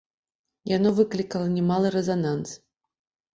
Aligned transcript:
Яно 0.77 0.89
выклікала 0.99 1.51
немалы 1.57 1.93
рэзананс. 1.97 2.49